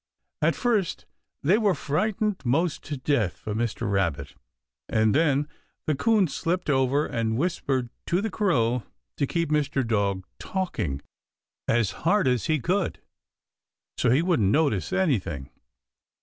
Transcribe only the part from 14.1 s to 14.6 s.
wouldn't